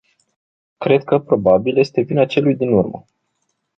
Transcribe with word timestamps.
Cred 0.77 1.03
că, 1.03 1.19
probabil, 1.19 1.77
este 1.77 2.01
vina 2.01 2.25
celui 2.25 2.55
din 2.55 2.71
urmă. 2.71 3.05